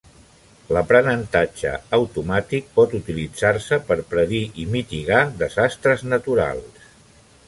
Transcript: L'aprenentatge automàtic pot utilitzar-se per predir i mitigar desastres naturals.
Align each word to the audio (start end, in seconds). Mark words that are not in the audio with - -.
L'aprenentatge 0.75 1.73
automàtic 1.97 2.71
pot 2.79 2.95
utilitzar-se 3.01 3.79
per 3.91 3.97
predir 4.15 4.41
i 4.63 4.69
mitigar 4.77 5.21
desastres 5.43 6.07
naturals. 6.15 6.89